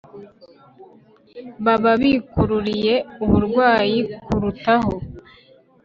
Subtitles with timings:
[1.63, 4.93] baba bikururiye uburwayi kurutaho